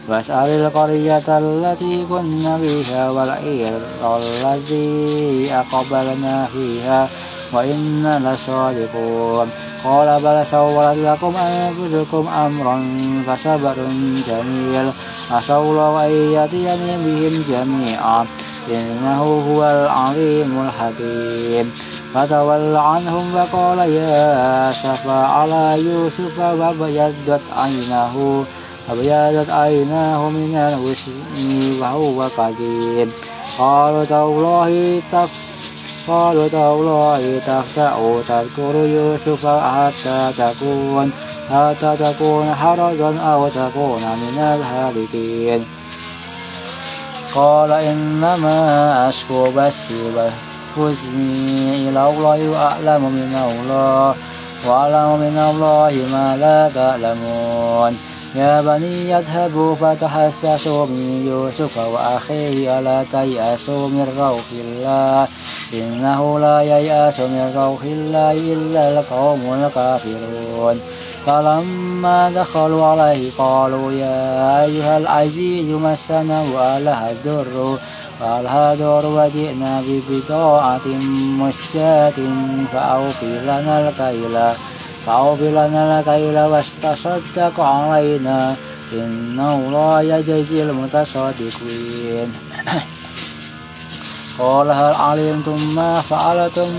واسأل 0.09 0.49
القرية 0.49 1.29
التي 1.29 2.07
كنا 2.09 2.59
فيها 2.59 3.11
والعير 3.11 3.73
الذي 4.17 5.53
أقبلنا 5.53 6.47
فيها 6.53 7.09
وإنا 7.53 8.19
لصادقون. 8.19 9.49
قال 9.85 10.21
بل 10.23 10.47
سولت 10.51 10.99
لكم 10.99 11.33
أنفسكم 11.37 12.29
أمرا 12.29 12.77
فصبر 13.27 13.77
جميل. 14.29 14.91
عسى 15.31 15.57
الله 15.57 16.07
أن 16.07 16.33
يأتيني 16.33 16.93
بهم 17.05 17.45
جميعا. 17.49 18.27
إنه 18.69 19.23
هو 19.23 19.65
العليم 19.65 20.69
الحكيم. 20.69 21.73
فتول 22.15 22.77
عنهم 22.77 23.35
وقال 23.35 23.79
يا 23.79 24.73
شفا 24.73 25.13
على 25.13 25.85
يوسف 25.85 26.39
وابيضت 26.39 27.41
عيناه 27.57 28.45
فبيضت 28.89 29.51
عيناه 29.51 30.29
من 30.29 30.55
الحزن 30.57 31.81
وهو 31.81 32.23
قديم. 32.39 33.13
قالوا 33.59 34.05
تالله 34.05 35.03
قالوا 36.09 36.49
تالله 36.49 37.41
تفتأ 37.47 37.95
تذكر 38.29 38.75
يوسف 38.75 39.47
حتى 39.47 40.33
تكون 40.39 41.13
حتى 41.51 41.97
تكون 41.97 42.55
حرجا 42.55 43.21
أو 43.21 43.49
تكون 43.49 44.03
من 44.23 44.39
الهالكين. 44.39 45.65
قال 47.35 47.73
إنما 47.73 49.09
أشكو 49.09 49.51
بثي 49.51 50.03
وحزني 50.77 51.89
إلى 51.89 52.11
الله 52.11 52.49
وأعلم 52.49 53.03
من 53.03 53.35
الله 53.49 54.15
وأعلم 54.67 55.11
من 55.19 55.37
الله 55.51 55.93
ما 56.13 56.37
لا 56.37 56.71
تعلمون. 56.75 57.99
يا 58.35 58.61
بني 58.61 59.19
اذهبوا 59.19 59.75
فتحسسوا 59.75 60.87
من 60.87 61.27
يوسف 61.27 61.79
وأخيه 61.79 62.79
ألا 62.79 63.05
تيأسوا 63.13 63.89
من 63.89 64.07
روح 64.19 64.47
الله. 64.65 65.29
إنه 65.75 66.39
لا 66.39 66.63
ييأس 66.63 67.21
من 67.21 67.53
روح 67.57 67.83
الله 67.83 68.33
إلا 68.33 68.83
القوم 69.01 69.43
الكافرون. 69.55 70.81
فلما 71.27 72.31
دخلوا 72.31 72.87
عليه 72.87 73.31
قالوا 73.39 73.93
يا 73.93 74.65
أيها 74.65 74.99
العزيز 74.99 75.67
مسنا 75.67 76.41
وأله 76.41 77.11
الدر 77.11 77.79
وأله 78.21 78.73
الدر 78.73 79.07
وجئنا 79.07 79.83
ببضاعة 79.87 80.87
مشتاة 81.41 82.19
فأوفي 82.73 83.41
لنا 83.43 83.89
الكيل. 83.89 84.39
فأوفي 85.07 85.51
لنا 85.51 86.01
الكيل 86.01 86.39
واستصدق 86.39 87.61
علينا. 87.61 88.57
إن 88.93 89.41
الله 89.41 90.03
يجزي 90.03 90.63
المتصدقين. 90.63 92.33
قال 94.39 94.71
هل 94.71 94.95
علمتم 94.95 95.75
ما 95.75 96.01
فعلتم 96.01 96.71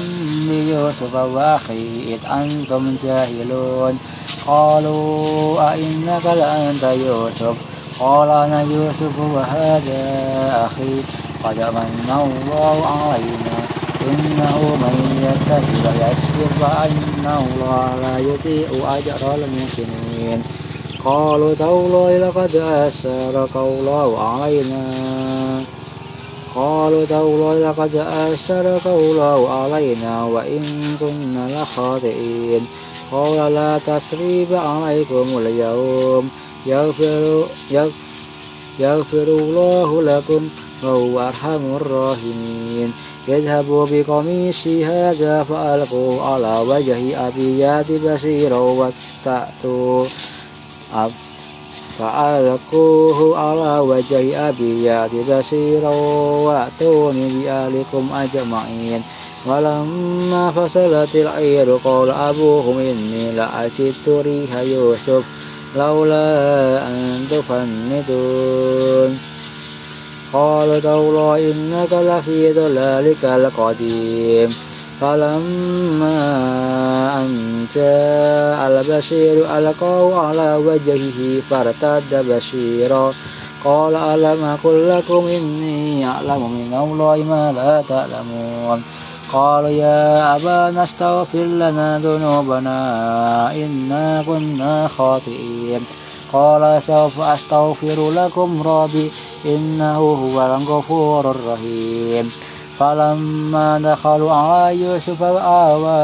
بيوسف 0.47 1.15
وأخيه؟ 1.15 2.15
إذ 2.15 2.19
أنتم 2.31 2.95
جاهلون. 3.03 3.99
قالوا 4.47 5.73
أئنك 5.73 6.25
لأنت 6.25 6.83
يوسف؟ 6.83 7.55
قال 7.99 8.29
أنا 8.29 8.61
يوسف 8.61 9.19
وهذا 9.35 10.01
أخي 10.65 11.01
قد 11.43 11.57
من 11.57 12.09
الله 12.09 12.85
علينا 12.85 13.57
إنه 14.01 14.57
من 14.83 14.95
يتق 15.27 15.67
ويصبر 15.85 16.49
فإن 16.61 17.25
الله 17.25 17.89
لا 18.01 18.17
يضيع 18.19 18.67
أجر 18.97 19.35
المحسنين. 19.35 20.41
قالوا 21.05 21.53
تالله 21.53 22.17
لقد 22.17 22.55
أسرك 22.55 23.55
الله 23.55 24.09
علينا. 24.23 24.83
قالوا 26.55 27.05
تالله 27.05 27.69
لقد 27.69 27.95
أسرك 27.95 28.85
الله 28.85 29.49
علينا 29.49 30.23
وإن 30.23 30.95
كنا 30.99 31.61
لخاطئين. 31.61 32.67
قال 33.11 33.53
لا 33.53 33.79
تسريب 33.87 34.53
عليكم 34.53 35.27
اليوم 35.37 36.29
يغفر, 36.65 37.45
يغفر 38.79 39.23
الله 39.23 40.01
لكم 40.03 40.49
وهو 40.83 41.19
أرحم 41.19 41.75
الراحمين 41.75 42.93
اذهبوا 43.27 43.87
بقميصي 43.91 44.85
هذا 44.85 45.43
فألقوا 45.43 46.21
على 46.21 46.59
وجه 46.59 47.27
أبي 47.27 47.59
يات 47.59 47.91
بصيرا 47.91 48.57
واتأتوا 48.57 50.05
فألقوه 51.99 53.37
على 53.37 53.79
وجه 53.79 54.49
أبي 54.49 54.83
يات 54.83 55.11
بصيرا 55.29 55.89
وأتوني 56.45 57.27
بأهلكم 57.27 58.09
أجمعين 58.13 59.03
ولما 59.45 60.51
فصلت 60.51 61.15
العير 61.15 61.79
قال 61.83 62.11
أبوهم 62.11 62.79
إني 62.79 63.31
لأجدت 63.31 64.07
ريح 64.07 64.57
يوسف 64.61 65.23
لولا 65.75 66.87
أن 66.87 67.27
تفندون. 67.31 69.19
قالوا 70.33 70.79
تالله 70.79 71.37
إنك 71.37 71.93
لفي 71.93 72.53
ضلالك 72.53 73.25
القديم. 73.25 74.55
فلما 75.01 76.17
أن 77.17 77.65
جاء 77.75 78.67
البشير 78.67 79.57
ألقاه 79.57 80.15
على 80.27 80.55
وجهه 80.55 81.41
فارتد 81.49 82.25
بشيرا. 82.29 83.13
قال 83.65 83.95
ألم 83.95 84.43
أقل 84.43 84.89
لكم 84.89 85.27
إني 85.27 86.07
أعلم 86.07 86.41
من 86.51 86.73
الله 86.83 87.15
ما 87.15 87.51
لا 87.51 87.83
تعلمون. 87.89 88.83
قالوا 89.33 89.69
يا 89.69 90.35
أبانا 90.35 90.83
استغفر 90.83 91.37
لنا 91.37 91.99
ذنوبنا 91.99 93.51
إنا 93.55 94.23
كنا 94.27 94.87
خاطئين. 94.97 95.81
قال 96.33 96.83
سوف 96.83 97.21
أستغفر 97.21 98.11
لكم 98.11 98.61
ربي 98.65 99.11
إنه 99.45 99.97
هو 99.97 100.45
الغفور 100.45 101.31
الرحيم. 101.31 102.31
فلما 102.79 103.79
دخلوا 103.79 104.31
على 104.31 104.81
يوسف 104.81 105.23
آوى 105.23 106.01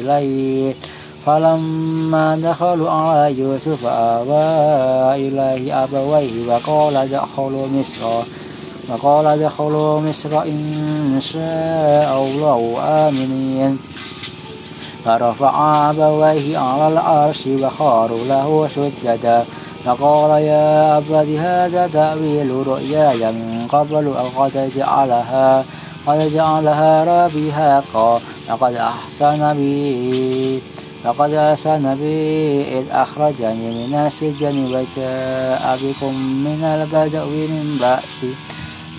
إليه. 0.00 0.74
فلما 1.26 2.36
دخلوا 2.36 2.90
على 2.90 3.38
يوسف 3.38 3.86
آوى 3.86 5.28
إليه 5.28 5.84
أبويه 5.84 6.48
وقال 6.48 6.96
ادخلوا 6.96 7.66
مصر. 7.66 8.22
وقال 8.88 9.26
ادخلوا 9.26 10.00
مصر 10.00 10.42
إن 10.42 11.20
شاء 11.20 12.10
الله 12.24 12.60
آمنين. 13.08 13.78
فرفع 15.04 15.90
أبويه 15.90 16.58
على 16.58 16.88
العرش 16.88 17.42
وخاروا 17.46 18.24
له 18.28 18.68
سجدا. 18.76 19.44
فقال 19.84 20.42
يا 20.42 20.98
أبت 20.98 21.28
هذا 21.28 21.90
تأويل 21.92 22.66
رؤياي 22.66 23.32
من 23.32 23.66
قبل 23.72 24.14
قد 24.36 24.70
جعلها 24.76 25.64
قد 26.06 26.34
جعلها 26.34 27.04
ربي 27.04 27.52
حقا 27.52 28.20
لقد 28.50 28.74
أحسن 28.74 29.54
بي 29.54 30.60
لقد 31.04 31.32
أحسن 31.32 31.94
بي 31.94 32.62
إذ 32.78 32.84
أخرجني 32.90 33.86
من 33.86 33.94
السجن 34.06 34.64
وجاء 34.64 35.78
بكم 35.82 36.14
من 36.44 36.60
البدو 36.64 37.26
من 37.26 37.78
بعد 37.80 38.00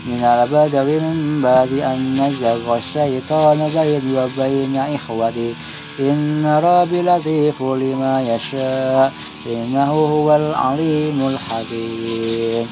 من 0.05 0.23
البدو 0.23 0.83
من 0.83 1.41
بعد 1.43 1.71
أن 1.73 1.99
نزغ 2.13 2.77
الشيطان 2.77 3.57
بيني 3.75 4.17
وبين 4.19 4.75
إخوتي. 4.77 5.53
إن 5.99 6.45
ربي 6.63 7.01
لطيف 7.01 7.61
لما 7.61 8.35
يشاء. 8.35 9.13
إنه 9.45 9.91
هو 9.93 10.35
العليم 10.35 11.27
الحكيم. 11.27 12.67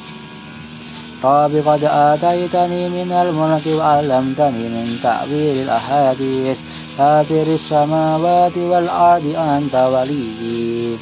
رب 1.24 1.54
قد 1.66 1.84
آتيتني 1.84 2.90
من 2.90 3.12
الملك 3.12 3.66
وعلمتني 3.80 4.64
من 4.70 5.00
تأويل 5.04 5.64
الأحاديث. 5.64 6.60
فاطر 6.98 7.48
السماوات 7.54 8.58
والأرض 8.58 9.36
أنت 9.38 9.76
وليي 9.76 10.98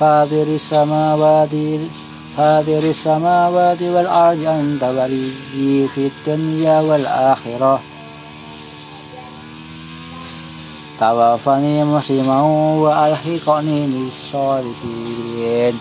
فاطر 0.00 0.42
السماوات 0.42 1.54
فاطر 2.36 2.78
السماوات 2.78 3.82
والأرض 3.82 4.44
أنت 4.46 4.82
وليي 4.82 5.88
في 5.94 6.10
الدنيا 6.10 6.80
والآخرة. 6.80 7.80
توفني 11.00 11.84
مسلما 11.84 12.42
وألحقني 12.76 13.86
بالصالحين. 13.86 15.74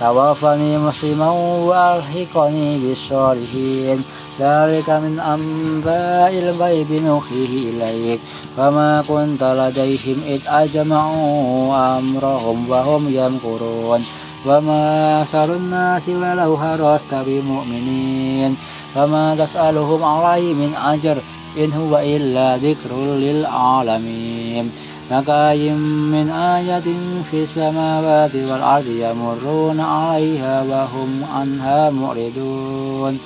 توفني 0.00 0.78
مسلما 0.78 1.30
وألحقني 1.30 2.78
بالصالحين. 2.78 4.04
ذلك 4.40 4.90
من 4.90 5.20
أنباء 5.20 6.32
الغيب 6.38 6.92
نوحيه 6.92 7.70
إليك. 7.70 8.20
وما 8.58 9.04
كنت 9.08 9.42
لديهم 9.42 10.22
إذ 10.26 10.40
أجمعوا 10.46 11.98
أمرهم 11.98 12.70
وهم 12.70 13.02
يمكرون. 13.08 14.04
وما 14.48 15.22
أكثر 15.22 15.54
الناس 15.54 16.08
ولو 16.08 16.54
هرست 16.54 17.14
بمؤمنين 17.26 18.56
وما 18.96 19.36
تسألهم 19.38 20.04
عليه 20.04 20.54
من 20.54 20.74
أجر 20.74 21.16
إن 21.58 21.72
هو 21.72 21.98
إلا 21.98 22.56
ذكر 22.56 22.96
للعالمين 22.96 24.70
فكاين 25.10 25.76
من 26.14 26.30
آية 26.30 26.88
في 27.30 27.42
السماوات 27.42 28.34
والأرض 28.34 28.86
يمرون 28.86 29.80
عليها 29.80 30.62
وهم 30.62 31.24
عنها 31.34 31.90
معرضون 31.90 33.18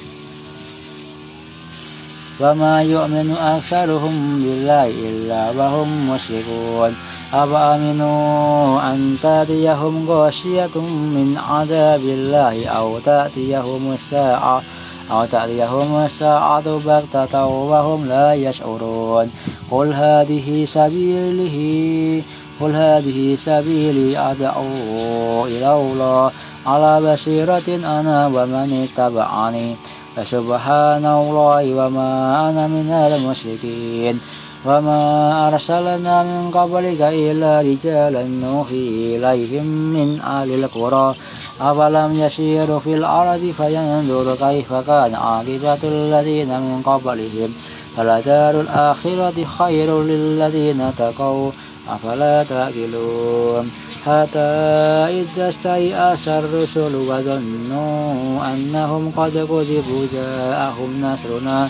وما 2.40 2.82
يؤمن 2.82 3.36
أكثرهم 3.40 4.42
بالله 4.42 4.86
إلا 4.86 5.50
وهم 5.50 6.10
مشركون 6.10 6.96
أفأمنوا 7.32 8.92
أن 8.92 9.16
تأتيهم 9.22 10.10
غاشية 10.10 10.76
من 11.14 11.38
عذاب 11.50 12.00
الله 12.00 12.66
أو 12.66 12.98
تأتيهم 12.98 13.92
الساعة 13.92 14.62
أو 15.10 15.24
تأتيهم 15.24 15.96
الساعة 15.96 16.78
بغتة 16.78 17.46
وهم 17.46 18.06
لا 18.06 18.34
يشعرون 18.34 19.30
قل 19.70 19.92
هذه 19.92 20.64
سبيله 20.64 21.56
قل 22.60 22.70
هذه 22.70 23.36
سبيلي 23.44 24.18
أدعو 24.18 25.46
إلى 25.46 25.72
الله 25.74 26.30
على 26.66 27.12
بصيرة 27.12 27.68
أنا 27.68 28.26
ومن 28.26 28.88
اتبعني 28.88 29.76
فسبحان 30.16 31.06
الله 31.06 31.74
وما 31.74 32.10
أنا 32.50 32.66
من 32.66 32.90
المشركين 32.90 34.20
وما 34.64 35.48
أرسلنا 35.48 36.22
من 36.22 36.50
قبلك 36.50 37.00
إلا 37.00 37.60
رجالا 37.60 38.22
نوحي 38.22 39.16
إليهم 39.16 39.66
من 39.66 40.20
أهل 40.20 40.64
القرى 40.64 41.14
أفلم 41.60 42.20
يسيروا 42.20 42.78
في 42.78 42.94
الأرض 42.94 43.54
فينظروا 43.56 44.34
كيف 44.34 44.72
كان 44.72 45.14
عاقبة 45.14 45.82
الذين 45.84 46.48
من 46.48 46.82
قبلهم 46.86 47.54
فلدار 47.96 48.60
الآخرة 48.60 49.44
خير 49.58 50.02
للذين 50.02 50.90
تقوا 50.98 51.50
أفلا 51.88 52.44
تأكلون 52.44 53.70
حتى 54.06 54.38
إذا 55.18 55.48
استيأس 55.48 56.28
الرسل 56.28 56.96
وظنوا 56.96 58.40
أنهم 58.54 59.12
قد 59.16 59.32
كذبوا 59.32 60.06
جاءهم 60.12 60.90
نصرنا 61.02 61.68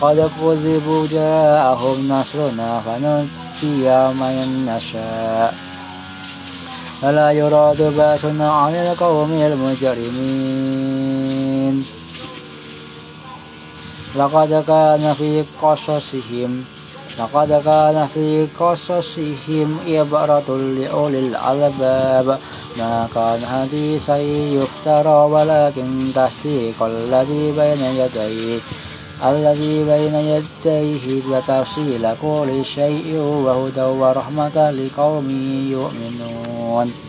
قد 0.00 0.30
كذبوا 0.40 1.06
جاءهم 1.10 2.08
نصرنا 2.08 2.80
فنجي 2.80 3.88
من 4.20 4.66
نشاء. 4.66 5.54
فلا 7.02 7.32
يراد 7.32 7.82
بأسنا 7.96 8.52
عن 8.52 8.74
القوم 8.74 9.32
المجرمين. 9.32 10.78
لقد 14.16 14.64
كان 14.66 15.14
في 15.18 15.44
قصصهم 15.62 16.64
لقد 17.18 17.62
كان 17.64 18.08
في 18.14 18.46
قصصهم 18.60 19.78
عبرة 19.86 20.48
لأولي 20.56 21.18
الألباب. 21.18 22.38
ما 22.78 23.08
كان 23.14 23.40
حديثا 23.52 24.16
يفترى 24.16 25.18
ولكن 25.34 26.12
تصديق 26.14 26.82
الذي 26.82 27.52
بين 27.52 27.84
يديه 27.84 28.60
الذي 29.24 29.84
بين 29.84 30.14
يديه 30.14 31.22
وتفصيل 31.30 32.14
كل 32.22 32.64
شيء 32.64 33.16
وهدى 33.16 33.82
ورحمة 33.82 34.70
لقوم 34.70 35.30
يؤمنون. 35.70 37.07